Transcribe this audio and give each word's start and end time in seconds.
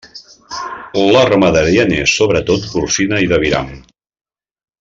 La 1.15 1.21
ramaderia 1.29 1.85
n'és 1.91 2.15
sobretot 2.21 2.67
porcina 2.73 3.23
i 3.27 3.33
d'aviram. 3.35 3.73